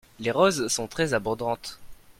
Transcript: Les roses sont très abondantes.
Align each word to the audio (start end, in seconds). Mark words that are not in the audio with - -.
Les 0.19 0.31
roses 0.31 0.67
sont 0.67 0.87
très 0.87 1.13
abondantes. 1.13 1.77